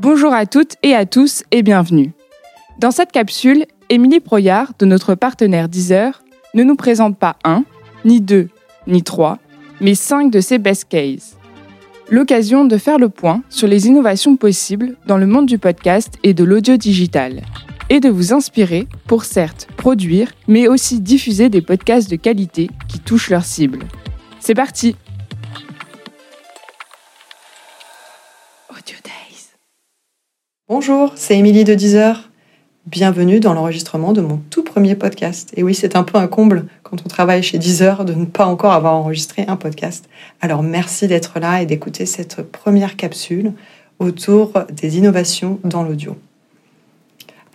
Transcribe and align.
Bonjour 0.00 0.32
à 0.32 0.46
toutes 0.46 0.76
et 0.84 0.94
à 0.94 1.06
tous 1.06 1.42
et 1.50 1.64
bienvenue. 1.64 2.12
Dans 2.78 2.92
cette 2.92 3.10
capsule, 3.10 3.66
Émilie 3.88 4.20
Proyard, 4.20 4.74
de 4.78 4.86
notre 4.86 5.16
partenaire 5.16 5.68
Deezer, 5.68 6.22
ne 6.54 6.62
nous 6.62 6.76
présente 6.76 7.18
pas 7.18 7.36
un, 7.42 7.64
ni 8.04 8.20
deux, 8.20 8.48
ni 8.86 9.02
trois, 9.02 9.38
mais 9.80 9.96
cinq 9.96 10.30
de 10.30 10.40
ses 10.40 10.58
best 10.58 10.86
cases. 10.88 11.36
L'occasion 12.10 12.64
de 12.64 12.76
faire 12.76 12.98
le 12.98 13.08
point 13.08 13.42
sur 13.48 13.66
les 13.66 13.88
innovations 13.88 14.36
possibles 14.36 14.94
dans 15.06 15.18
le 15.18 15.26
monde 15.26 15.46
du 15.46 15.58
podcast 15.58 16.14
et 16.22 16.32
de 16.32 16.44
l'audio 16.44 16.76
digital, 16.76 17.42
et 17.90 17.98
de 17.98 18.08
vous 18.08 18.32
inspirer 18.32 18.86
pour 19.08 19.24
certes 19.24 19.66
produire, 19.76 20.30
mais 20.46 20.68
aussi 20.68 21.00
diffuser 21.00 21.48
des 21.48 21.60
podcasts 21.60 22.08
de 22.08 22.14
qualité 22.16 22.70
qui 22.86 23.00
touchent 23.00 23.30
leur 23.30 23.44
cible. 23.44 23.80
C'est 24.38 24.54
parti 24.54 24.94
Bonjour, 30.80 31.14
c'est 31.16 31.36
Émilie 31.36 31.64
de 31.64 31.74
Deezer. 31.74 32.30
Bienvenue 32.86 33.40
dans 33.40 33.52
l'enregistrement 33.52 34.12
de 34.12 34.20
mon 34.20 34.36
tout 34.48 34.62
premier 34.62 34.94
podcast. 34.94 35.52
Et 35.56 35.64
oui, 35.64 35.74
c'est 35.74 35.96
un 35.96 36.04
peu 36.04 36.18
un 36.18 36.28
comble 36.28 36.66
quand 36.84 36.98
on 37.04 37.08
travaille 37.08 37.42
chez 37.42 37.58
Deezer 37.58 38.04
de 38.04 38.14
ne 38.14 38.24
pas 38.24 38.46
encore 38.46 38.70
avoir 38.70 38.94
enregistré 38.94 39.44
un 39.48 39.56
podcast. 39.56 40.08
Alors 40.40 40.62
merci 40.62 41.08
d'être 41.08 41.40
là 41.40 41.62
et 41.62 41.66
d'écouter 41.66 42.06
cette 42.06 42.42
première 42.42 42.94
capsule 42.94 43.54
autour 43.98 44.52
des 44.70 44.98
innovations 44.98 45.58
dans 45.64 45.82
l'audio. 45.82 46.16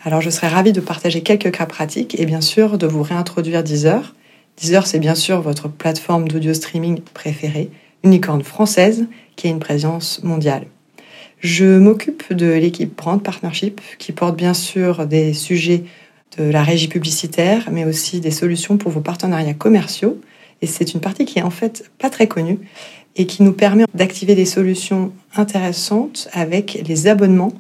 Alors 0.04 0.20
je 0.20 0.30
serais 0.30 0.50
ravie 0.50 0.74
de 0.74 0.82
partager 0.82 1.24
quelques 1.24 1.52
cas 1.52 1.66
pratiques 1.66 2.20
et 2.20 2.26
bien 2.26 2.42
sûr 2.42 2.78
de 2.78 2.88
vous 2.88 3.04
réintroduire 3.04 3.64
Deezer. 3.64 4.16
Deezer, 4.58 4.86
c'est 4.86 5.00
bien 5.00 5.16
sûr 5.16 5.42
votre 5.42 5.70
plateforme 5.70 6.28
d'audio 6.28 6.54
streaming 6.54 7.00
préférée, 7.14 7.72
une 8.04 8.12
licorne 8.12 8.44
française 8.44 9.08
qui 9.38 9.48
a 9.48 9.50
une 9.50 9.60
présence 9.60 10.22
mondiale. 10.24 10.66
Je 11.44 11.78
m'occupe 11.78 12.32
de 12.32 12.54
l'équipe 12.54 12.96
Brand 12.96 13.22
Partnership 13.22 13.82
qui 14.00 14.14
porte 14.14 14.38
bien 14.38 14.54
sûr 14.54 15.06
des 15.06 15.34
sujets 15.34 15.84
de 16.38 16.46
la 16.46 16.64
régie 16.64 16.88
publicitaire, 16.88 17.68
mais 17.70 17.84
aussi 17.84 18.22
des 18.22 18.32
solutions 18.32 18.78
pour 18.78 18.92
vos 18.92 19.02
partenariats 19.02 19.54
commerciaux. 19.54 20.22
Et 20.62 20.68
c'est 20.68 20.94
une 20.94 21.02
partie 21.02 21.26
qui 21.26 21.40
est 21.40 21.44
en 21.44 21.50
fait 21.50 21.92
pas 22.00 22.10
très 22.10 22.28
connue 22.28 22.60
et 23.18 23.26
qui 23.28 23.44
nous 23.44 23.52
permet 23.52 23.84
d'activer 23.94 24.36
des 24.36 24.46
solutions 24.46 25.12
intéressantes 25.36 26.30
avec 26.32 26.82
les 26.88 27.08
abonnements 27.08 27.52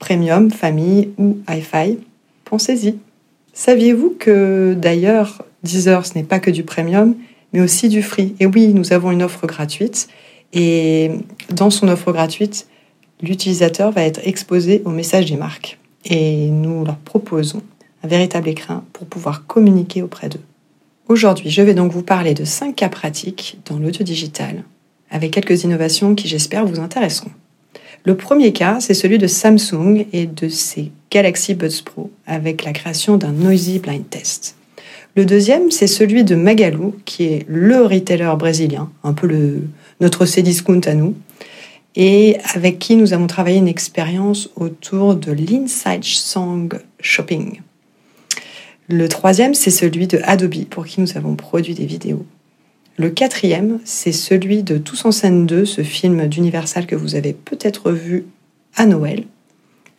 premium, 0.00 0.50
famille 0.50 1.10
ou 1.16 1.38
hi-fi. 1.48 1.98
Pensez-y. 2.44 2.96
Saviez-vous 3.52 4.16
que 4.18 4.76
d'ailleurs 4.76 5.44
Deezer 5.62 6.04
ce 6.04 6.14
n'est 6.14 6.24
pas 6.24 6.40
que 6.40 6.50
du 6.50 6.64
premium, 6.64 7.14
mais 7.52 7.60
aussi 7.60 7.88
du 7.88 8.02
free? 8.02 8.34
Et 8.40 8.46
oui, 8.46 8.74
nous 8.74 8.92
avons 8.92 9.12
une 9.12 9.22
offre 9.22 9.46
gratuite 9.46 10.08
et 10.52 11.12
dans 11.50 11.70
son 11.70 11.86
offre 11.86 12.12
gratuite, 12.12 12.66
l'utilisateur 13.24 13.90
va 13.90 14.02
être 14.02 14.20
exposé 14.24 14.82
au 14.84 14.90
message 14.90 15.26
des 15.30 15.36
marques 15.36 15.78
et 16.04 16.48
nous 16.48 16.84
leur 16.84 16.96
proposons 16.96 17.62
un 18.02 18.08
véritable 18.08 18.48
écrin 18.48 18.84
pour 18.92 19.06
pouvoir 19.06 19.46
communiquer 19.46 20.02
auprès 20.02 20.28
d'eux. 20.28 20.40
Aujourd'hui, 21.08 21.50
je 21.50 21.62
vais 21.62 21.74
donc 21.74 21.92
vous 21.92 22.02
parler 22.02 22.34
de 22.34 22.44
5 22.44 22.76
cas 22.76 22.88
pratiques 22.88 23.58
dans 23.66 23.78
l'audio 23.78 24.04
digital 24.04 24.62
avec 25.10 25.32
quelques 25.32 25.64
innovations 25.64 26.14
qui 26.14 26.28
j'espère 26.28 26.66
vous 26.66 26.80
intéresseront. 26.80 27.30
Le 28.04 28.16
premier 28.16 28.52
cas, 28.52 28.80
c'est 28.80 28.94
celui 28.94 29.16
de 29.16 29.26
Samsung 29.26 30.06
et 30.12 30.26
de 30.26 30.48
ses 30.48 30.92
Galaxy 31.10 31.54
Buds 31.54 31.82
Pro 31.84 32.10
avec 32.26 32.64
la 32.64 32.72
création 32.72 33.16
d'un 33.16 33.32
Noisy 33.32 33.78
Blind 33.78 34.08
Test. 34.10 34.56
Le 35.16 35.24
deuxième, 35.24 35.70
c'est 35.70 35.86
celui 35.86 36.24
de 36.24 36.34
Magalu, 36.34 36.90
qui 37.04 37.24
est 37.24 37.46
le 37.48 37.82
retailer 37.82 38.36
brésilien, 38.36 38.90
un 39.04 39.12
peu 39.12 39.26
le, 39.28 39.62
notre 40.00 40.26
Cdiscount 40.26 40.80
à 40.86 40.94
nous, 40.94 41.14
et 41.96 42.38
avec 42.54 42.78
qui 42.78 42.96
nous 42.96 43.12
avons 43.12 43.26
travaillé 43.26 43.58
une 43.58 43.68
expérience 43.68 44.50
autour 44.56 45.14
de 45.14 45.32
l'Inside 45.32 46.04
Song 46.04 46.72
Shopping. 47.00 47.60
Le 48.88 49.08
troisième, 49.08 49.54
c'est 49.54 49.70
celui 49.70 50.06
de 50.06 50.20
Adobe, 50.24 50.64
pour 50.66 50.86
qui 50.86 51.00
nous 51.00 51.16
avons 51.16 51.36
produit 51.36 51.74
des 51.74 51.86
vidéos. 51.86 52.26
Le 52.96 53.10
quatrième, 53.10 53.80
c'est 53.84 54.12
celui 54.12 54.62
de 54.62 54.78
Tous 54.78 55.04
en 55.04 55.12
scène 55.12 55.46
2, 55.46 55.64
ce 55.64 55.82
film 55.82 56.26
d'Universal 56.26 56.86
que 56.86 56.94
vous 56.94 57.14
avez 57.14 57.32
peut-être 57.32 57.92
vu 57.92 58.26
à 58.76 58.86
Noël, 58.86 59.24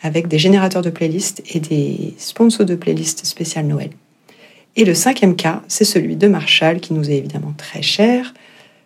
avec 0.01 0.27
des 0.27 0.37
générateurs 0.37 0.81
de 0.81 0.89
playlists 0.89 1.41
et 1.53 1.59
des 1.59 2.13
sponsors 2.17 2.65
de 2.65 2.75
playlists 2.75 3.25
spéciales 3.25 3.67
Noël. 3.67 3.89
Et 4.75 4.85
le 4.85 4.93
cinquième 4.93 5.35
cas, 5.35 5.63
c'est 5.67 5.85
celui 5.85 6.15
de 6.15 6.27
Marshall, 6.27 6.79
qui 6.79 6.93
nous 6.93 7.09
est 7.09 7.17
évidemment 7.17 7.53
très 7.57 7.81
cher, 7.81 8.33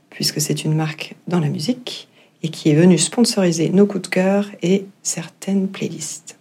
puisque 0.09 0.39
c'est 0.39 0.63
une 0.63 0.75
marque 0.75 1.15
dans 1.27 1.39
la 1.39 1.49
musique, 1.49 2.07
et 2.43 2.49
qui 2.49 2.69
est 2.69 2.75
venu 2.75 2.97
sponsoriser 2.97 3.69
nos 3.69 3.85
coups 3.85 4.03
de 4.03 4.07
cœur 4.07 4.49
et 4.61 4.85
certaines 5.03 5.67
playlists. 5.67 6.37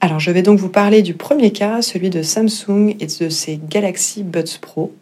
Alors 0.00 0.20
je 0.20 0.30
vais 0.30 0.42
donc 0.42 0.58
vous 0.58 0.68
parler 0.68 1.02
du 1.02 1.14
premier 1.14 1.50
cas, 1.50 1.82
celui 1.82 2.08
de 2.08 2.22
Samsung 2.22 2.94
et 3.00 3.06
de 3.06 3.28
ses 3.28 3.58
Galaxy 3.68 4.22
Buds 4.22 4.58
Pro. 4.60 4.94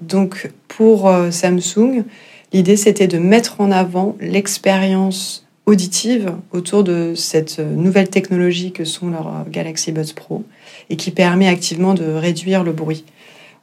Donc 0.00 0.50
pour 0.66 1.08
euh, 1.08 1.30
Samsung, 1.30 2.04
l'idée 2.52 2.76
c'était 2.76 3.06
de 3.06 3.18
mettre 3.18 3.60
en 3.60 3.70
avant 3.70 4.16
l'expérience 4.20 5.46
auditive 5.66 6.32
autour 6.50 6.82
de 6.82 7.14
cette 7.14 7.60
nouvelle 7.60 8.08
technologie 8.08 8.72
que 8.72 8.84
sont 8.84 9.10
leurs 9.10 9.28
euh, 9.28 9.42
Galaxy 9.48 9.92
Buds 9.92 10.14
Pro 10.16 10.42
et 10.88 10.96
qui 10.96 11.12
permet 11.12 11.46
activement 11.46 11.94
de 11.94 12.04
réduire 12.04 12.64
le 12.64 12.72
bruit. 12.72 13.04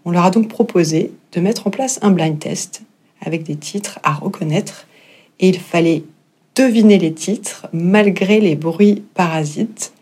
On 0.06 0.12
leur 0.12 0.24
a 0.24 0.32
donc 0.32 0.48
proposé 0.48 1.12
de 1.34 1.42
mettre 1.42 1.68
en 1.68 1.72
place 1.72 2.00
un 2.02 2.12
blind 2.12 2.40
test 2.40 2.84
avec 3.22 3.44
des 3.44 3.58
titres 3.58 4.00
à 4.04 4.14
reconnaître 4.14 4.88
et 5.40 5.50
il 5.50 5.60
fallait 5.60 6.04
deviner 6.56 6.98
les 6.98 7.14
titres 7.14 7.68
malgré 7.72 8.40
les 8.40 8.56
bruits 8.56 9.04
parasites. 9.14 9.94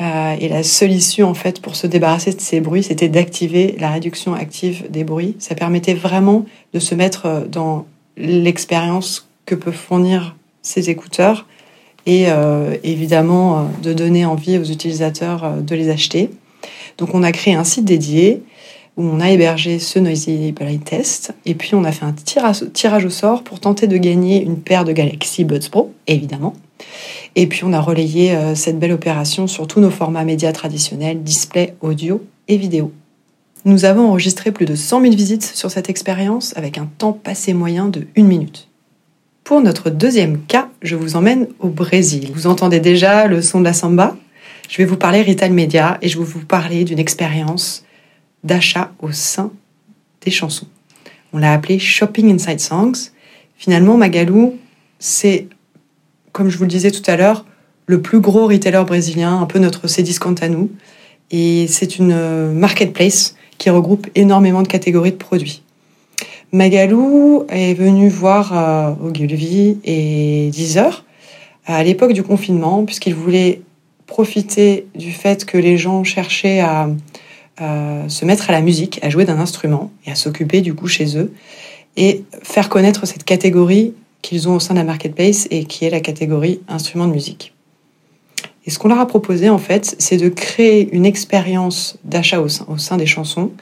Euh, 0.00 0.34
et 0.40 0.48
la 0.48 0.64
solution 0.64 1.28
en 1.28 1.34
fait 1.34 1.62
pour 1.62 1.76
se 1.76 1.86
débarrasser 1.86 2.32
de 2.32 2.40
ces 2.40 2.60
bruits, 2.60 2.82
c'était 2.82 3.08
d'activer 3.08 3.76
la 3.78 3.90
réduction 3.90 4.34
active 4.34 4.90
des 4.90 5.04
bruits. 5.04 5.36
Ça 5.38 5.54
permettait 5.54 5.94
vraiment 5.94 6.46
de 6.72 6.80
se 6.80 6.94
mettre 6.94 7.26
euh, 7.26 7.40
dans 7.46 7.86
l'expérience 8.16 9.28
que 9.46 9.54
peuvent 9.54 9.74
fournir 9.74 10.36
ces 10.62 10.90
écouteurs 10.90 11.46
et 12.06 12.26
euh, 12.28 12.76
évidemment 12.82 13.70
de 13.82 13.92
donner 13.92 14.26
envie 14.26 14.58
aux 14.58 14.64
utilisateurs 14.64 15.62
de 15.62 15.74
les 15.74 15.90
acheter. 15.90 16.30
Donc 16.98 17.14
on 17.14 17.22
a 17.22 17.32
créé 17.32 17.54
un 17.54 17.64
site 17.64 17.84
dédié 17.84 18.42
où 18.96 19.04
on 19.04 19.20
a 19.20 19.30
hébergé 19.30 19.78
ce 19.78 19.98
Noisy 19.98 20.52
Blind 20.52 20.84
Test. 20.84 21.34
Et 21.46 21.54
puis, 21.54 21.74
on 21.74 21.84
a 21.84 21.92
fait 21.92 22.04
un 22.04 22.12
tirage, 22.12 23.04
au 23.04 23.10
sort 23.10 23.42
pour 23.42 23.60
tenter 23.60 23.86
de 23.86 23.96
gagner 23.96 24.42
une 24.42 24.58
paire 24.58 24.84
de 24.84 24.92
Galaxy 24.92 25.44
Buds 25.44 25.68
Pro, 25.70 25.92
évidemment. 26.06 26.54
Et 27.34 27.46
puis, 27.46 27.64
on 27.64 27.72
a 27.72 27.80
relayé 27.80 28.32
euh, 28.32 28.54
cette 28.54 28.78
belle 28.78 28.92
opération 28.92 29.46
sur 29.46 29.66
tous 29.66 29.80
nos 29.80 29.90
formats 29.90 30.24
médias 30.24 30.52
traditionnels, 30.52 31.22
display, 31.22 31.74
audio 31.80 32.24
et 32.48 32.56
vidéo. 32.56 32.92
Nous 33.64 33.84
avons 33.84 34.08
enregistré 34.08 34.52
plus 34.52 34.66
de 34.66 34.74
100 34.74 35.00
000 35.00 35.14
visites 35.14 35.42
sur 35.42 35.70
cette 35.70 35.88
expérience 35.88 36.52
avec 36.56 36.78
un 36.78 36.88
temps 36.98 37.14
passé 37.14 37.54
moyen 37.54 37.88
de 37.88 38.06
1 38.16 38.22
minute. 38.22 38.68
Pour 39.42 39.60
notre 39.60 39.90
deuxième 39.90 40.40
cas, 40.42 40.68
je 40.82 40.96
vous 40.96 41.16
emmène 41.16 41.48
au 41.60 41.68
Brésil. 41.68 42.30
Vous 42.34 42.46
entendez 42.46 42.80
déjà 42.80 43.26
le 43.26 43.42
son 43.42 43.60
de 43.60 43.64
la 43.64 43.72
samba 43.72 44.16
Je 44.68 44.78
vais 44.78 44.84
vous 44.84 44.96
parler 44.96 45.22
retail 45.22 45.50
média 45.50 45.98
et 46.02 46.08
je 46.08 46.18
vais 46.18 46.24
vous 46.24 46.44
parler 46.44 46.84
d'une 46.84 46.98
expérience 46.98 47.83
d'achat 48.44 48.92
au 49.00 49.10
sein 49.10 49.50
des 50.22 50.30
chansons. 50.30 50.66
On 51.32 51.38
l'a 51.38 51.52
appelé 51.52 51.78
Shopping 51.78 52.32
Inside 52.32 52.60
Songs. 52.60 53.10
Finalement, 53.56 53.96
Magalou, 53.96 54.54
c'est, 54.98 55.48
comme 56.32 56.50
je 56.50 56.56
vous 56.56 56.64
le 56.64 56.70
disais 56.70 56.90
tout 56.90 57.02
à 57.10 57.16
l'heure, 57.16 57.44
le 57.86 58.00
plus 58.00 58.20
gros 58.20 58.46
retailer 58.46 58.84
brésilien, 58.86 59.40
un 59.40 59.46
peu 59.46 59.58
notre 59.58 59.88
Cdiscount 59.88 60.36
à 60.40 60.48
nous. 60.48 60.70
Et 61.30 61.66
c'est 61.66 61.98
une 61.98 62.52
marketplace 62.52 63.34
qui 63.58 63.70
regroupe 63.70 64.06
énormément 64.14 64.62
de 64.62 64.68
catégories 64.68 65.12
de 65.12 65.16
produits. 65.16 65.62
Magalou 66.52 67.46
est 67.48 67.74
venu 67.74 68.08
voir 68.08 68.52
euh, 68.56 69.08
Ogilvy 69.08 69.78
et 69.84 70.50
Deezer 70.52 71.04
à 71.66 71.82
l'époque 71.82 72.12
du 72.12 72.22
confinement, 72.22 72.84
puisqu'il 72.84 73.14
voulait 73.14 73.62
profiter 74.06 74.86
du 74.94 75.12
fait 75.12 75.44
que 75.44 75.58
les 75.58 75.78
gens 75.78 76.04
cherchaient 76.04 76.60
à 76.60 76.88
se 77.58 78.24
mettre 78.24 78.50
à 78.50 78.52
la 78.52 78.60
musique, 78.60 78.98
à 79.02 79.10
jouer 79.10 79.24
d'un 79.24 79.38
instrument 79.38 79.92
et 80.06 80.10
à 80.10 80.14
s'occuper 80.14 80.60
du 80.60 80.74
coup 80.74 80.88
chez 80.88 81.16
eux 81.16 81.32
et 81.96 82.24
faire 82.42 82.68
connaître 82.68 83.06
cette 83.06 83.24
catégorie 83.24 83.94
qu'ils 84.22 84.48
ont 84.48 84.56
au 84.56 84.60
sein 84.60 84.74
de 84.74 84.78
la 84.78 84.84
marketplace 84.84 85.46
et 85.50 85.64
qui 85.64 85.84
est 85.84 85.90
la 85.90 86.00
catégorie 86.00 86.60
instrument 86.68 87.06
de 87.06 87.12
musique. 87.12 87.52
Et 88.66 88.70
ce 88.70 88.78
qu'on 88.78 88.88
leur 88.88 88.98
a 88.98 89.06
proposé 89.06 89.50
en 89.50 89.58
fait, 89.58 89.94
c'est 89.98 90.16
de 90.16 90.28
créer 90.28 90.88
une 90.92 91.04
expérience 91.04 91.98
d'achat 92.04 92.40
au 92.40 92.48
sein, 92.48 92.96
des 92.96 93.06
chansons. 93.06 93.52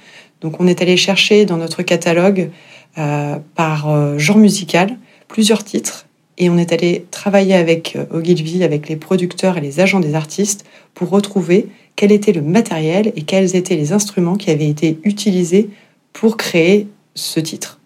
Donc 0.41 0.61
on 0.61 0.67
est 0.67 0.81
allé 0.81 0.97
chercher 0.97 1.45
dans 1.45 1.57
notre 1.57 1.83
catalogue 1.83 2.51
euh, 2.99 3.39
par 3.55 3.91
euh, 3.91 4.19
genre 4.19 4.39
musical 4.39 4.97
plusieurs 5.27 5.65
titres 5.65 6.07
et 6.39 6.51
on 6.51 6.59
est 6.59 6.73
allé 6.73 7.07
travailler 7.11 7.55
avec 7.55 7.97
euh, 7.97 8.05
Ogilvy, 8.11 8.63
avec 8.63 8.89
les 8.89 8.97
producteurs 8.97 9.59
et 9.59 9.61
les 9.61 9.81
agents 9.81 10.01
des 10.01 10.15
artistes 10.15 10.65
pour 10.95 11.11
retrouver 11.11 11.69
quel 11.97 12.13
était 12.13 12.33
le 12.33 12.43
matériel 12.43 13.13
et 13.17 13.23
quels 13.23 13.57
étaient 13.57 13.77
les 13.77 13.93
instruments 13.93 14.37
qui 14.37 14.51
avaient 14.51 14.69
été 14.69 14.99
utilisés 15.05 15.71
pour 16.13 16.37
créer 16.37 16.89
ce 17.15 17.41
titre. 17.41 17.79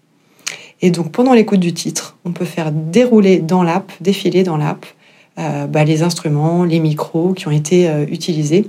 Et 0.82 0.90
donc 0.90 1.10
pendant 1.12 1.32
l'écoute 1.32 1.60
du 1.60 1.72
titre, 1.72 2.16
on 2.24 2.32
peut 2.32 2.44
faire 2.44 2.70
dérouler 2.72 3.38
dans 3.38 3.62
l'app, 3.62 3.92
défiler 4.00 4.42
dans 4.42 4.56
l'app, 4.56 4.86
bah, 5.36 5.84
les 5.84 6.02
instruments, 6.02 6.64
les 6.64 6.80
micros 6.80 7.34
qui 7.34 7.46
ont 7.46 7.50
été 7.50 7.90
utilisés 8.08 8.68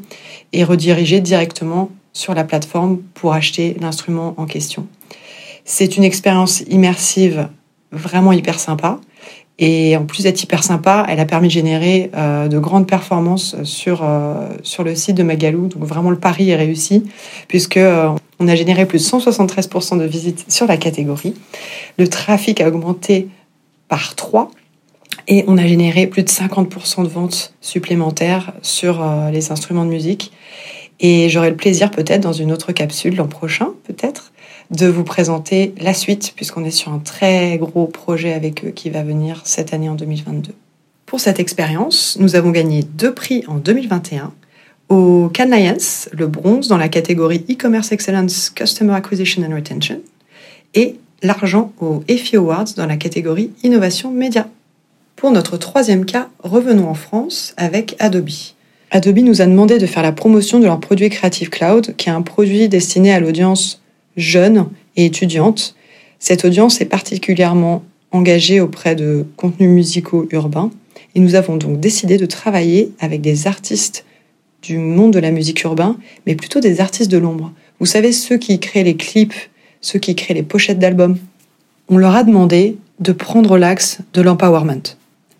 et 0.52 0.64
redirigés 0.64 1.22
directement 1.22 1.90
sur 2.12 2.34
la 2.34 2.44
plateforme 2.44 2.98
pour 3.14 3.34
acheter 3.34 3.78
l'instrument 3.80 4.34
en 4.38 4.46
question. 4.46 4.88
C'est 5.64 5.98
une 5.98 6.04
expérience 6.04 6.62
immersive 6.70 7.50
vraiment 7.92 8.32
hyper 8.32 8.60
sympa. 8.60 9.00
Et 9.60 9.98
en 9.98 10.06
plus 10.06 10.24
d'être 10.24 10.42
hyper 10.42 10.64
sympa, 10.64 11.06
elle 11.10 11.20
a 11.20 11.26
permis 11.26 11.48
de 11.48 11.54
générer 11.54 12.12
euh, 12.16 12.48
de 12.48 12.60
grandes 12.60 12.88
performances 12.88 13.56
sur, 13.64 14.04
euh, 14.04 14.50
sur 14.62 14.84
le 14.84 14.96
site 14.96 15.18
de 15.18 15.24
Magalou. 15.24 15.68
Donc 15.68 15.84
vraiment 15.84 16.12
le 16.12 16.20
pari 16.20 16.52
est 16.52 16.56
réussi 16.56 17.04
puisque 17.48 17.78
euh, 17.78 18.10
on 18.40 18.48
a 18.48 18.56
généré 18.56 18.86
plus 18.86 19.00
de 19.00 19.04
173% 19.04 19.98
de 19.98 20.04
visites 20.06 20.52
sur 20.52 20.68
la 20.68 20.78
catégorie. 20.78 21.34
Le 21.98 22.08
trafic 22.08 22.62
a 22.62 22.68
augmenté 22.68 23.30
par 23.88 24.14
3 24.16 24.52
et 25.28 25.44
on 25.48 25.58
a 25.58 25.66
généré 25.66 26.06
plus 26.06 26.22
de 26.22 26.30
50% 26.30 27.04
de 27.04 27.08
ventes 27.08 27.54
supplémentaires 27.60 28.54
sur 28.62 29.04
les 29.32 29.52
instruments 29.52 29.86
de 29.86 29.90
musique. 29.90 30.32
Et 31.00 31.30
j'aurai 31.30 31.50
le 31.50 31.56
plaisir 31.56 31.92
peut-être 31.92 32.22
dans 32.22 32.34
une 32.34 32.52
autre 32.52 32.72
capsule 32.72 33.16
l'an 33.16 33.28
prochain, 33.28 33.70
peut-être, 33.86 34.32
de 34.72 34.88
vous 34.88 35.04
présenter 35.04 35.74
la 35.80 35.94
suite, 35.94 36.34
puisqu'on 36.36 36.66
est 36.66 36.72
sur 36.72 36.92
un 36.92 37.00
très 37.00 37.58
gros 37.58 37.86
projet 37.86 38.34
avec 38.34 38.66
eux 38.66 38.72
qui 38.72 38.90
va 38.90 39.04
venir 39.04 39.42
cette 39.46 39.74
année 39.74 39.90
en 39.90 39.96
2022. 39.96 40.54
Pour 41.06 41.20
cette 41.20 41.40
expérience, 41.40 42.18
nous 42.20 42.36
avons 42.36 42.52
gagné 42.52 42.84
deux 42.84 43.14
prix 43.14 43.44
en 43.48 43.56
2021 43.56 44.34
au 44.90 45.30
Cannes 45.34 45.52
Lions, 45.52 46.10
le 46.14 46.28
bronze 46.28 46.68
dans 46.68 46.78
la 46.78 46.90
catégorie 46.90 47.46
e-commerce 47.50 47.92
excellence 47.92 48.50
customer 48.50 48.94
acquisition 48.94 49.44
and 49.44 49.54
retention 49.54 50.02
et 50.74 50.96
l'argent 51.24 51.74
au 51.80 52.04
EFI 52.08 52.38
Awards 52.38 52.74
dans 52.76 52.86
la 52.86 52.98
catégorie 52.98 53.52
innovation 53.64 54.12
média. 54.12 54.48
Pour 55.16 55.32
notre 55.32 55.58
troisième 55.58 56.06
cas, 56.06 56.30
revenons 56.44 56.90
en 56.90 56.94
France 56.94 57.54
avec 57.58 57.96
Adobe. 58.00 58.30
Adobe 58.92 59.20
nous 59.20 59.42
a 59.42 59.46
demandé 59.46 59.80
de 59.80 59.86
faire 59.86 60.04
la 60.04 60.12
promotion 60.12 60.60
de 60.60 60.66
leur 60.66 60.80
produit 60.80 61.10
Creative 61.10 61.50
Cloud, 61.50 61.96
qui 61.98 62.10
est 62.10 62.12
un 62.14 62.22
produit 62.22 62.70
destiné 62.70 63.12
à 63.14 63.20
l'audience 63.20 63.82
jeune 64.18 64.68
et 64.96 65.06
étudiante. 65.06 65.76
Cette 66.20 66.44
audience 66.44 66.82
est 66.82 66.86
particulièrement 66.86 67.84
engagée 68.12 68.60
auprès 68.60 68.96
de 68.96 69.26
contenus 69.38 69.70
musicaux 69.70 70.28
urbains 70.32 70.72
et 71.16 71.20
nous 71.20 71.36
avons 71.36 71.56
donc 71.56 71.80
décidé 71.80 72.18
de 72.18 72.26
travailler 72.26 72.92
avec 73.00 73.22
des 73.22 73.48
artistes 73.48 74.06
du 74.62 74.78
monde 74.78 75.14
de 75.14 75.20
la 75.20 75.32
musique 75.32 75.64
urbain, 75.64 75.98
mais 76.26 76.36
plutôt 76.36 76.60
des 76.60 76.82
artistes 76.82 77.12
de 77.12 77.18
l'ombre. 77.18 77.54
Vous 77.80 77.86
savez, 77.86 78.12
ceux 78.12 78.38
qui 78.38 78.60
créent 78.60 78.84
les 78.84 78.98
clips, 78.98 79.36
ceux 79.82 80.00
qui 80.00 80.16
créent 80.16 80.34
les 80.34 80.44
pochettes 80.44 80.80
d'albums. 80.80 81.18
On 81.90 81.98
leur 81.98 82.16
a 82.16 82.24
demandé 82.24 82.78
de 83.00 83.12
prendre 83.12 83.58
l'axe 83.58 84.00
de 84.14 84.22
l'empowerment. 84.22 84.96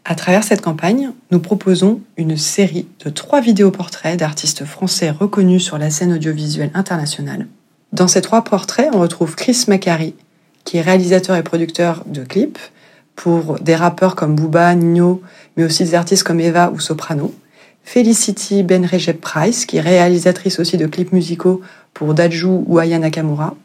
À 0.06 0.16
travers 0.16 0.44
cette 0.44 0.62
campagne, 0.62 1.12
nous 1.32 1.40
proposons 1.40 2.00
une 2.16 2.38
série 2.38 2.88
de 3.04 3.10
trois 3.10 3.42
vidéoportraits 3.42 4.18
d'artistes 4.18 4.64
français 4.64 5.10
reconnus 5.10 5.64
sur 5.64 5.78
la 5.78 5.90
scène 5.90 6.14
audiovisuelle 6.14 6.72
internationale. 6.74 7.48
Dans 7.94 8.08
ces 8.08 8.22
trois 8.22 8.44
portraits, 8.44 8.90
on 8.94 9.00
retrouve 9.00 9.36
Chris 9.36 9.66
Macari, 9.68 10.14
qui 10.66 10.78
est 10.78 10.82
réalisateur 10.82 11.36
et 11.36 11.44
producteur 11.44 12.04
de 12.06 12.24
clips 12.24 12.60
pour 13.16 13.60
des 13.60 13.76
rappeurs 13.76 14.16
comme 14.16 14.36
Booba, 14.36 14.76
Nino, 14.76 15.22
mais 15.56 15.64
aussi 15.64 15.84
des 15.84 15.96
artistes 15.96 16.24
comme 16.24 16.40
Eva 16.40 16.70
ou 16.72 16.80
Soprano. 16.80 17.34
Felicity 17.84 18.64
Benrejep 18.64 19.22
Price, 19.22 19.66
qui 19.66 19.78
est 19.78 19.82
réalisatrice 19.82 20.60
aussi 20.60 20.76
de 20.76 20.88
clips 20.88 21.14
musicaux 21.14 21.62
pour 21.94 22.14
Daju 22.14 22.64
ou 22.68 22.78
Aya 22.78 23.00
Nakamura. 23.00 23.56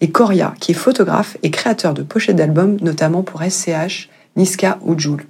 Et 0.00 0.10
Koria, 0.10 0.54
qui 0.60 0.72
est 0.72 0.74
photographe 0.74 1.36
et 1.42 1.50
créateur 1.50 1.94
de 1.94 2.02
pochettes 2.02 2.36
d'albums, 2.36 2.78
notamment 2.80 3.22
pour 3.22 3.42
SCH, 3.42 4.08
Niska 4.36 4.78
ou 4.82 4.98
Joule. 4.98 5.24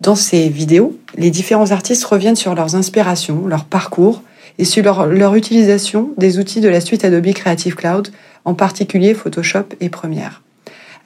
Dans 0.00 0.16
ces 0.16 0.48
vidéos, 0.48 0.98
les 1.16 1.30
différents 1.30 1.70
artistes 1.70 2.04
reviennent 2.04 2.36
sur 2.36 2.54
leurs 2.54 2.74
inspirations, 2.74 3.46
leur 3.46 3.64
parcours 3.64 4.22
et 4.58 4.64
sur 4.64 4.82
leur, 4.82 5.34
utilisation 5.34 6.10
des 6.16 6.38
outils 6.38 6.60
de 6.60 6.68
la 6.68 6.80
suite 6.80 7.04
Adobe 7.04 7.32
Creative 7.32 7.74
Cloud, 7.74 8.08
en 8.44 8.54
particulier 8.54 9.14
Photoshop 9.14 9.66
et 9.80 9.88
Premiere. 9.88 10.42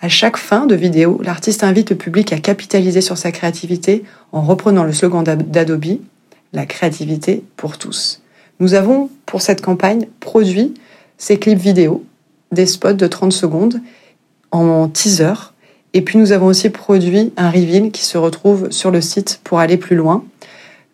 À 0.00 0.08
chaque 0.08 0.36
fin 0.36 0.66
de 0.66 0.74
vidéo, 0.74 1.20
l'artiste 1.24 1.64
invite 1.64 1.90
le 1.90 1.96
public 1.96 2.32
à 2.32 2.38
capitaliser 2.38 3.00
sur 3.00 3.18
sa 3.18 3.32
créativité 3.32 4.04
en 4.32 4.42
reprenant 4.42 4.84
le 4.84 4.92
slogan 4.92 5.24
d'Adobe, 5.24 5.98
la 6.52 6.66
créativité 6.66 7.42
pour 7.56 7.78
tous. 7.78 8.22
Nous 8.60 8.74
avons, 8.74 9.10
pour 9.26 9.42
cette 9.42 9.60
campagne, 9.60 10.06
produit 10.20 10.74
ces 11.16 11.38
clips 11.38 11.58
vidéo, 11.58 12.04
des 12.52 12.66
spots 12.66 12.92
de 12.92 13.06
30 13.06 13.32
secondes 13.32 13.80
en 14.50 14.88
teaser 14.88 15.34
et 15.94 16.02
puis 16.02 16.18
nous 16.18 16.32
avons 16.32 16.46
aussi 16.46 16.70
produit 16.70 17.32
un 17.36 17.50
reveal 17.50 17.90
qui 17.90 18.04
se 18.04 18.18
retrouve 18.18 18.70
sur 18.70 18.90
le 18.90 19.00
site 19.00 19.40
pour 19.42 19.58
aller 19.58 19.76
plus 19.76 19.96
loin. 19.96 20.24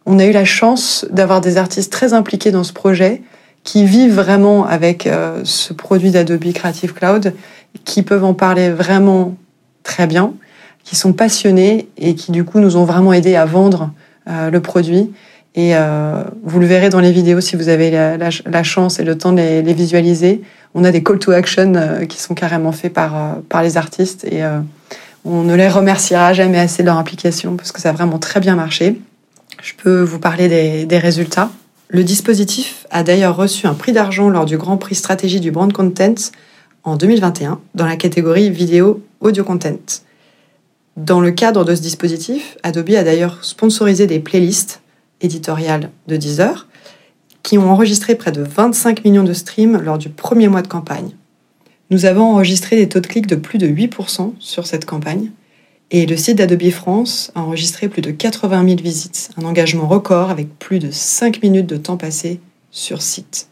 On 0.07 0.19
a 0.19 0.27
eu 0.27 0.33
la 0.33 0.45
chance 0.45 1.07
d'avoir 1.11 1.41
des 1.41 1.57
artistes 1.57 1.91
très 1.91 2.13
impliqués 2.13 2.51
dans 2.51 2.65
ce 2.65 2.73
projet 2.73 3.23
qui 3.63 3.87
vivent 3.87 4.15
vraiment 4.15 4.67
avec 4.67 5.07
euh, 5.07 5.41
ce 5.45 5.73
produit 5.73 6.11
d'Adobe 6.11 6.45
Creative 6.53 6.93
Cloud, 6.93 7.33
qui 7.85 8.03
peuvent 8.03 8.25
en 8.25 8.35
parler 8.35 8.71
vraiment 8.71 9.35
très 9.83 10.07
bien, 10.07 10.35
qui 10.85 10.97
sont 10.97 11.15
passionnés 11.15 11.89
et 11.97 12.15
qui 12.15 12.31
du 12.31 12.45
coup 12.45 12.61
nous 12.61 12.77
ont 12.77 12.85
vraiment 12.85 13.15
aidé 13.15 13.35
à 13.35 13.47
vendre 13.47 13.91
euh, 14.29 14.51
le 14.51 14.61
produit. 14.61 15.11
Et 15.55 15.75
euh, 15.75 16.23
vous 16.43 16.61
le 16.61 16.67
verrez 16.67 16.91
dans 16.91 17.01
les 17.01 17.13
vidéos 17.13 17.41
si 17.41 17.57
vous 17.57 17.69
avez 17.69 17.91
la, 17.91 18.63
chance 18.63 18.99
et 18.99 19.05
le 19.05 19.17
temps 19.17 19.33
de 19.33 19.39
les, 19.39 19.63
les, 19.63 19.73
visualiser. 19.73 20.43
On 20.75 20.85
a 20.85 20.91
des 20.91 21.03
call 21.03 21.19
to 21.19 21.31
action 21.31 21.73
qui 22.09 22.21
sont 22.21 22.35
carrément 22.35 22.73
faits 22.73 22.93
par, 22.93 23.37
par 23.49 23.63
les 23.63 23.77
artistes 23.77 24.25
et 24.25 24.43
on 25.25 25.43
ne 25.45 25.55
les 25.55 25.69
remerciera 25.69 26.33
jamais 26.33 26.59
assez 26.59 26.83
de 26.83 26.89
leur 26.89 26.99
implication 26.99 27.57
parce 27.57 27.71
que 27.71 27.81
ça 27.81 27.91
a 27.91 27.93
vraiment 27.93 28.19
très 28.19 28.41
bien 28.41 28.57
marché. 28.57 28.99
Je 29.65 29.73
peux 29.73 30.03
vous 30.03 30.19
parler 30.19 30.85
des, 30.85 30.99
résultats. 30.99 31.51
Le 31.89 32.05
dispositif 32.05 32.87
a 32.91 33.03
d'ailleurs 33.03 33.35
reçu 33.35 33.67
un 33.67 33.73
prix 33.73 33.93
d'argent 33.93 34.29
lors 34.29 34.45
du 34.45 34.59
Grand 34.59 34.77
Prix 34.77 34.95
Stratégie 34.95 35.41
du 35.41 35.51
Brand 35.51 35.73
Content 35.73 36.17
en 36.83 36.97
2021 36.97 37.59
dans 37.75 37.87
la 37.87 37.97
catégorie 37.97 38.51
vidéo 38.51 39.03
audio 39.21 39.43
content. 39.43 40.03
Dans 40.99 41.19
le 41.19 41.31
cadre 41.31 41.65
de 41.65 41.75
ce 41.75 41.81
dispositif, 41.81 42.59
Adobe 42.63 42.91
a 42.91 43.05
d'ailleurs 43.05 43.43
sponsorisé 43.43 44.07
des 44.07 44.21
playlists 44.21 44.83
éditoriales 45.23 45.89
de 46.09 46.19
Deezer 46.19 46.69
qui 47.43 47.57
ont 47.57 47.71
enregistré 47.71 48.17
près 48.17 48.33
de 48.33 48.43
25 48.43 49.03
millions 49.03 49.25
de 49.25 49.33
streams 49.33 49.81
lors 49.81 49.97
du 49.97 50.11
premier 50.11 50.49
mois 50.49 50.61
de 50.61 50.69
campagne. 50.69 51.13
Nous 51.89 52.05
avons 52.05 52.25
enregistré 52.25 52.77
des 52.77 52.91
taux 52.91 53.01
de 53.01 53.07
clics 53.07 53.27
de 53.27 53.37
plus 53.37 53.57
de 53.57 53.67
8% 53.67 54.35
sur 54.41 54.67
cette 54.67 54.85
campagne 54.85 55.31
et 55.91 56.07
le 56.07 56.17
site 56.17 56.39
d'Adobe 56.39 56.71
France 56.71 57.31
a 57.35 57.43
enregistré 57.43 57.89
plus 57.89 58.03
de 58.03 58.11
80 58.11 58.67
000 58.67 58.81
visites, 58.83 59.31
un 59.37 59.45
engagement 59.45 59.87
record 59.87 60.31
avec 60.31 60.59
plus 60.59 60.79
de 60.79 60.91
5 60.91 61.43
minutes 61.43 61.67
de 61.67 61.77
temps 61.77 61.97
passé 61.97 62.41
sur 62.71 63.03
site. 63.03 63.49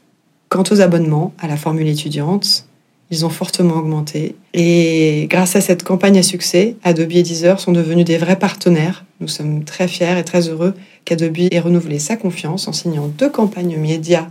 Quant 0.48 0.64
aux 0.70 0.80
abonnements 0.80 1.32
à 1.38 1.46
la 1.46 1.56
formule 1.56 1.88
étudiante, 1.88 2.66
ils 3.10 3.26
ont 3.26 3.30
fortement 3.30 3.76
augmenté. 3.76 4.34
Et 4.54 5.26
grâce 5.28 5.54
à 5.54 5.60
cette 5.60 5.82
campagne 5.82 6.18
à 6.18 6.22
succès, 6.22 6.76
Adobe 6.82 7.12
et 7.12 7.22
Deezer 7.22 7.60
sont 7.60 7.72
devenus 7.72 8.06
des 8.06 8.16
vrais 8.16 8.38
partenaires. 8.38 9.04
Nous 9.20 9.28
sommes 9.28 9.64
très 9.64 9.86
fiers 9.86 10.18
et 10.18 10.24
très 10.24 10.48
heureux 10.48 10.74
qu'Adobe 11.04 11.38
ait 11.50 11.60
renouvelé 11.60 11.98
sa 11.98 12.16
confiance 12.16 12.68
en 12.68 12.72
signant 12.72 13.08
deux 13.08 13.28
campagnes 13.28 13.76
médias 13.76 14.28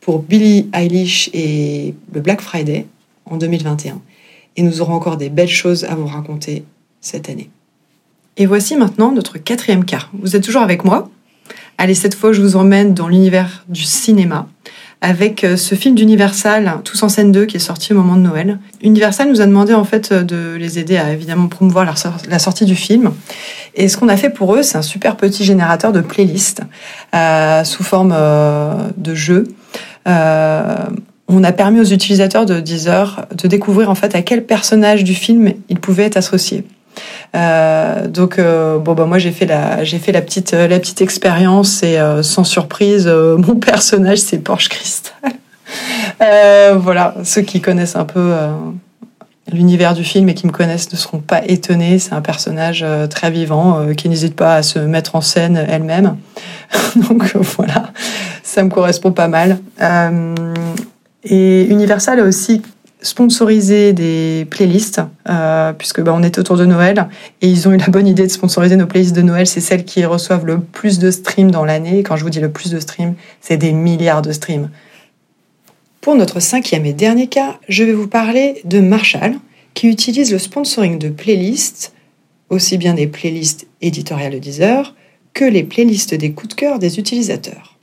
pour 0.00 0.20
Billie 0.20 0.68
Eilish 0.74 1.30
et 1.32 1.94
le 2.12 2.20
Black 2.20 2.42
Friday 2.42 2.86
en 3.24 3.38
2021. 3.38 4.00
Et 4.56 4.62
nous 4.62 4.82
aurons 4.82 4.94
encore 4.94 5.16
des 5.16 5.30
belles 5.30 5.48
choses 5.48 5.84
à 5.84 5.94
vous 5.94 6.06
raconter 6.06 6.64
cette 7.00 7.28
année. 7.28 7.50
Et 8.36 8.46
voici 8.46 8.76
maintenant 8.76 9.12
notre 9.12 9.38
quatrième 9.38 9.84
cas. 9.84 10.08
Vous 10.14 10.36
êtes 10.36 10.44
toujours 10.44 10.62
avec 10.62 10.84
moi 10.84 11.10
Allez, 11.78 11.94
cette 11.94 12.14
fois, 12.14 12.32
je 12.32 12.42
vous 12.42 12.56
emmène 12.56 12.92
dans 12.92 13.08
l'univers 13.08 13.64
du 13.68 13.84
cinéma 13.84 14.46
avec 15.00 15.44
euh, 15.44 15.56
ce 15.56 15.74
film 15.74 15.94
d'Universal, 15.94 16.80
Tous 16.84 17.02
en 17.02 17.08
scène 17.08 17.32
2, 17.32 17.46
qui 17.46 17.56
est 17.56 17.60
sorti 17.60 17.94
au 17.94 17.96
moment 17.96 18.16
de 18.16 18.20
Noël. 18.20 18.58
Universal 18.82 19.30
nous 19.30 19.40
a 19.40 19.46
demandé 19.46 19.72
en 19.72 19.84
fait 19.84 20.12
de 20.12 20.56
les 20.58 20.78
aider 20.78 20.98
à 20.98 21.10
évidemment 21.12 21.48
promouvoir 21.48 21.86
la 22.28 22.38
sortie 22.38 22.66
du 22.66 22.76
film. 22.76 23.12
Et 23.74 23.88
ce 23.88 23.96
qu'on 23.96 24.08
a 24.08 24.16
fait 24.16 24.30
pour 24.30 24.54
eux, 24.54 24.62
c'est 24.62 24.78
un 24.78 24.82
super 24.82 25.16
petit 25.16 25.44
générateur 25.44 25.92
de 25.92 26.00
playlists 26.00 26.62
euh, 27.14 27.64
sous 27.64 27.82
forme 27.82 28.12
euh, 28.14 28.74
de 28.96 29.14
jeu. 29.14 29.44
Euh, 30.08 30.74
on 31.28 31.44
a 31.44 31.52
permis 31.52 31.80
aux 31.80 31.84
utilisateurs 31.84 32.46
de 32.46 32.60
Deezer 32.60 33.26
de 33.34 33.46
découvrir 33.46 33.88
en 33.88 33.94
fait 33.94 34.14
à 34.14 34.22
quel 34.22 34.44
personnage 34.44 35.04
du 35.04 35.14
film 35.14 35.52
ils 35.68 35.78
pouvaient 35.78 36.04
être 36.04 36.16
associés. 36.16 36.64
Euh, 37.34 38.08
donc 38.08 38.38
euh, 38.38 38.78
bon 38.78 38.94
bah 38.94 39.06
moi 39.06 39.18
j'ai 39.18 39.30
fait 39.30 39.46
la 39.46 39.84
j'ai 39.84 39.98
fait 39.98 40.10
la 40.10 40.20
petite 40.20 40.52
la 40.52 40.80
petite 40.80 41.00
expérience 41.00 41.84
et 41.84 41.96
euh, 41.96 42.24
sans 42.24 42.42
surprise 42.42 43.06
mon 43.38 43.54
personnage 43.56 44.18
c'est 44.18 44.38
Porsche 44.38 44.68
Cristal. 44.68 45.32
voilà 46.78 47.14
ceux 47.24 47.42
qui 47.42 47.60
connaissent 47.60 47.96
un 47.96 48.04
peu 48.04 48.34
l'univers 49.52 49.94
du 49.94 50.04
film 50.04 50.28
et 50.28 50.34
qui 50.34 50.46
me 50.46 50.52
connaissent 50.52 50.92
ne 50.92 50.96
seront 50.96 51.18
pas 51.18 51.42
étonnés. 51.46 51.98
C'est 51.98 52.12
un 52.12 52.20
personnage 52.20 52.84
très 53.08 53.30
vivant 53.30 53.86
qui 53.96 54.08
n'hésite 54.08 54.34
pas 54.34 54.56
à 54.56 54.62
se 54.62 54.80
mettre 54.80 55.14
en 55.14 55.20
scène 55.20 55.64
elle-même. 55.68 56.16
donc 57.08 57.36
voilà 57.36 57.92
ça 58.42 58.64
me 58.64 58.70
correspond 58.70 59.12
pas 59.12 59.28
mal. 59.28 59.58
Et 61.22 61.64
Universal 61.64 62.20
a 62.20 62.24
aussi 62.24 62.62
sponsoriser 63.02 63.92
des 63.92 64.46
playlists, 64.50 65.00
euh, 65.28 65.72
puisque 65.72 66.00
bah, 66.00 66.12
on 66.14 66.22
est 66.22 66.38
autour 66.38 66.56
de 66.56 66.66
Noël, 66.66 67.08
et 67.40 67.48
ils 67.48 67.68
ont 67.68 67.72
eu 67.72 67.76
la 67.76 67.88
bonne 67.88 68.06
idée 68.06 68.26
de 68.26 68.32
sponsoriser 68.32 68.76
nos 68.76 68.86
playlists 68.86 69.14
de 69.14 69.22
Noël. 69.22 69.46
C'est 69.46 69.60
celles 69.60 69.84
qui 69.84 70.04
reçoivent 70.04 70.46
le 70.46 70.60
plus 70.60 70.98
de 70.98 71.10
streams 71.10 71.50
dans 71.50 71.64
l'année. 71.64 72.02
Quand 72.02 72.16
je 72.16 72.24
vous 72.24 72.30
dis 72.30 72.40
le 72.40 72.50
plus 72.50 72.70
de 72.70 72.80
streams, 72.80 73.14
c'est 73.40 73.56
des 73.56 73.72
milliards 73.72 74.22
de 74.22 74.32
streams. 74.32 74.70
Pour 76.00 76.14
notre 76.14 76.40
cinquième 76.40 76.86
et 76.86 76.92
dernier 76.92 77.26
cas, 77.26 77.58
je 77.68 77.84
vais 77.84 77.92
vous 77.92 78.08
parler 78.08 78.62
de 78.64 78.80
Marshall, 78.80 79.34
qui 79.74 79.88
utilise 79.88 80.32
le 80.32 80.38
sponsoring 80.38 80.98
de 80.98 81.08
playlists, 81.08 81.92
aussi 82.48 82.78
bien 82.78 82.94
des 82.94 83.06
playlists 83.06 83.66
éditoriales 83.80 84.32
de 84.32 84.38
Deezer 84.38 84.94
que 85.32 85.44
les 85.44 85.62
playlists 85.62 86.14
des 86.14 86.32
coups 86.32 86.48
de 86.48 86.54
cœur 86.54 86.78
des 86.78 86.98
utilisateurs. 86.98 87.76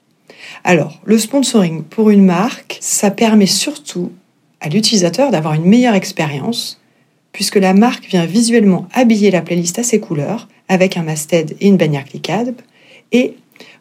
Alors, 0.64 1.00
le 1.06 1.18
sponsoring 1.18 1.84
pour 1.84 2.10
une 2.10 2.26
marque, 2.26 2.78
ça 2.82 3.12
permet 3.12 3.46
surtout 3.46 4.12
à 4.62 4.70
l'utilisateur 4.70 5.32
d'avoir 5.32 5.54
une 5.54 5.66
meilleure 5.66 5.96
expérience, 5.96 6.82
puisque 7.32 7.58
la 7.58 7.74
marque 7.74 8.06
vient 8.06 8.26
visuellement 8.26 8.88
habiller 8.94 9.32
la 9.32 9.42
playlist 9.42 9.80
à 9.80 9.84
ses 9.84 10.00
couleurs, 10.00 10.48
avec 10.70 10.98
un 10.98 11.04
masthead 11.04 11.56
et 11.60 11.68
une 11.68 11.78
bannière 11.78 12.06
cliquable, 12.06 12.56
et 13.12 13.36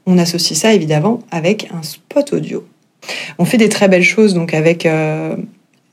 on 0.07 0.19
associe 0.19 0.59
ça 0.59 0.73
évidemment 0.73 1.21
avec 1.31 1.69
un 1.73 1.83
spot 1.83 2.33
audio. 2.33 2.67
On 3.39 3.45
fait 3.45 3.57
des 3.57 3.69
très 3.69 3.89
belles 3.89 4.03
choses 4.03 4.35
donc 4.35 4.55
avec, 4.55 4.87
euh, 4.87 5.37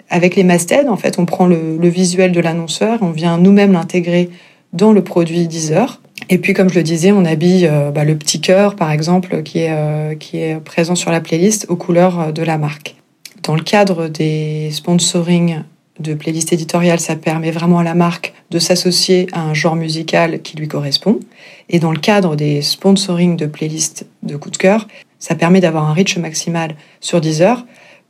avec 0.10 0.36
les 0.36 0.44
mastheads. 0.44 0.90
En 0.90 0.98
fait, 0.98 1.20
on 1.20 1.26
prend 1.26 1.48
le, 1.48 1.88
visuel 1.88 2.32
de 2.32 2.40
l'annonceur, 2.40 3.00
on 3.02 3.12
vient 3.12 3.38
nous-mêmes 3.38 3.74
l'intégrer 3.74 4.30
dans 4.72 4.92
le 4.92 5.04
produit 5.04 5.48
Deezer. 5.48 6.02
Et 6.30 6.38
puis, 6.38 6.54
comme 6.54 6.70
je 6.70 6.76
le 6.76 6.84
disais, 6.84 7.12
on 7.12 7.26
habille 7.26 7.68
euh, 7.68 7.92
bah, 7.92 8.06
le 8.06 8.16
petit 8.16 8.40
cœur, 8.40 8.76
par 8.76 8.92
exemple, 8.92 9.44
qui 9.44 9.60
est, 9.60 9.72
euh, 9.72 10.16
qui 10.16 10.38
est 10.38 10.60
présent 10.60 10.96
sur 10.96 11.12
la 11.12 11.22
playlist 11.22 11.66
aux 11.70 11.76
couleurs 11.76 12.32
de 12.32 12.44
la 12.44 12.58
marque. 12.58 12.96
Dans 13.44 13.56
le 13.56 13.62
cadre 13.62 14.08
des 14.08 14.72
sponsoring 14.72 15.64
de 16.00 16.14
playlist 16.14 16.54
éditoriale, 16.54 17.02
ça 17.02 17.18
permet 17.18 17.52
vraiment 17.52 17.80
à 17.80 17.84
la 17.84 17.94
marque 17.94 18.34
de 18.52 18.58
s'associer 18.58 19.28
à 19.34 19.42
un 19.42 19.54
genre 19.54 19.76
musical 19.76 20.42
qui 20.42 20.56
lui 20.56 20.70
correspond. 20.70 21.20
Et 21.68 21.80
dans 21.80 21.92
le 21.92 22.00
cadre 22.00 22.38
des 22.38 22.62
sponsoring 22.62 23.36
de 23.36 23.46
playlists 23.46 24.06
de 24.24 24.38
coup 24.38 24.50
de 24.50 24.56
cœur, 24.56 24.88
ça 25.20 25.36
permet 25.36 25.60
d'avoir 25.60 25.90
un 25.90 25.94
reach 25.94 26.18
maximal 26.18 26.76
sur 27.02 27.20
Deezer, 27.20 27.66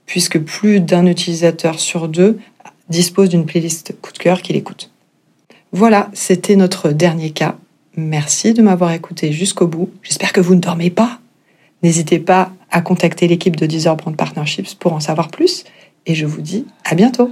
puisque 0.06 0.40
plus 0.40 0.80
d'un 0.80 1.08
utilisateur 1.08 1.80
sur 1.80 2.08
deux 2.08 2.40
dispose 2.90 3.30
d'une 3.30 3.46
playlist 3.46 3.96
coup 4.02 4.12
de 4.12 4.20
cœur 4.20 4.44
qu'il 4.44 4.56
écoute. 4.56 4.92
Voilà, 5.72 6.12
c'était 6.14 6.56
notre 6.56 6.90
dernier 6.90 7.32
cas. 7.32 7.56
Merci 7.96 8.54
de 8.54 8.62
m'avoir 8.62 8.92
écouté 8.92 9.32
jusqu'au 9.32 9.66
bout. 9.66 9.90
J'espère 10.04 10.32
que 10.32 10.42
vous 10.42 10.54
ne 10.54 10.60
dormez 10.60 10.92
pas. 10.92 11.20
N'hésitez 11.82 12.20
pas 12.20 12.52
à 12.74 12.82
contacter 12.82 13.28
l'équipe 13.28 13.56
de 13.56 13.66
Deezer 13.66 13.96
Brand 13.96 14.18
Partnerships 14.18 14.76
pour 14.80 14.94
en 14.94 15.00
savoir 15.00 15.30
plus. 15.30 15.64
Et 16.06 16.16
je 16.16 16.26
vous 16.26 16.42
dis 16.42 16.66
à 16.84 16.96
bientôt. 16.96 17.32